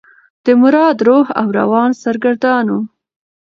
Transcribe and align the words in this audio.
د 0.45 0.47
مراد 0.61 0.97
روح 1.07 1.25
او 1.39 1.47
روان 1.59 1.89
سرګردانه 2.03 2.71
و. 2.77 2.81